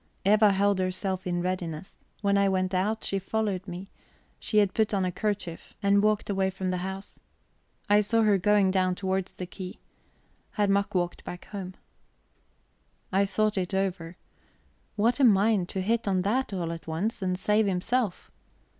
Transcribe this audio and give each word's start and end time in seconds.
Eva 0.25 0.51
held 0.53 0.79
herself 0.79 1.27
in 1.27 1.43
readiness; 1.43 2.03
when 2.21 2.35
I 2.35 2.49
went 2.49 2.73
out, 2.73 3.03
she 3.03 3.19
followed 3.19 3.67
me; 3.67 3.91
she 4.39 4.57
had 4.57 4.73
put 4.73 4.95
on 4.95 5.05
a 5.05 5.11
kerchief, 5.11 5.75
and 5.83 6.01
walked 6.01 6.27
away 6.27 6.49
from 6.49 6.71
the 6.71 6.77
house; 6.77 7.19
I 7.87 8.01
saw 8.01 8.23
her 8.23 8.39
going 8.39 8.71
down 8.71 8.95
towards 8.95 9.35
the 9.35 9.45
quay. 9.45 9.77
Herr 10.53 10.65
Mack 10.69 10.95
walked 10.95 11.23
back 11.23 11.45
home. 11.45 11.75
I 13.11 13.25
thought 13.27 13.59
it 13.59 13.75
over. 13.75 14.17
What 14.95 15.19
a 15.19 15.23
mind, 15.23 15.69
to 15.69 15.81
hit 15.81 16.07
on 16.07 16.23
that 16.23 16.51
all 16.51 16.71
at 16.71 16.87
once, 16.87 17.21
and 17.21 17.37
save 17.37 17.67
himself! 17.67 18.31